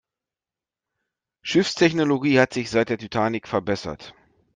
[1.43, 4.15] Schiffstechnologie hat sich seit der Titanic verbessert.